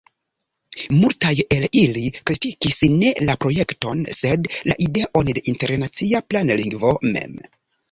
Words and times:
Multaj 0.93 1.33
el 1.55 1.65
ili 1.81 2.05
kritikis 2.29 2.79
ne 2.95 3.13
la 3.29 3.37
projekton, 3.45 4.03
sed 4.21 4.51
la 4.73 4.79
ideon 4.89 5.31
de 5.39 5.47
internacia 5.55 6.25
planlingvo 6.35 6.97
mem. 7.15 7.41